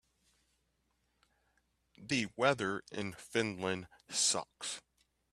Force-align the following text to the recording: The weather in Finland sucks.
The 1.99 2.29
weather 2.35 2.81
in 2.91 3.13
Finland 3.13 3.85
sucks. 4.09 4.81